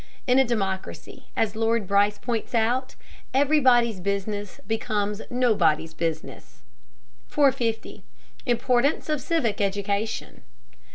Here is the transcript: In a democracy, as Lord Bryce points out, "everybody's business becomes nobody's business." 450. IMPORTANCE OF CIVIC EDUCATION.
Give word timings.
In 0.25 0.39
a 0.39 0.43
democracy, 0.43 1.27
as 1.35 1.55
Lord 1.55 1.85
Bryce 1.87 2.17
points 2.17 2.55
out, 2.55 2.95
"everybody's 3.35 3.99
business 3.99 4.59
becomes 4.65 5.21
nobody's 5.29 5.93
business." 5.93 6.63
450. 7.27 8.03
IMPORTANCE 8.47 9.09
OF 9.09 9.21
CIVIC 9.21 9.61
EDUCATION. 9.61 10.41